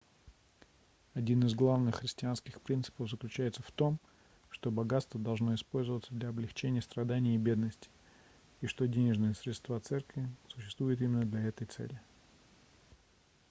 [1.13, 3.99] один из главных христианских принципов заключается в том
[4.49, 7.91] что богатство должно использоваться для облегчения страданий и бедности
[8.61, 12.01] и что денежные средства церкви существуют именно для этой цели